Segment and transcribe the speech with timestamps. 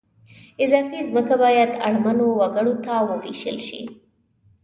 [0.63, 3.81] اضافي ځمکه باید اړمنو وګړو ته ووېشل شي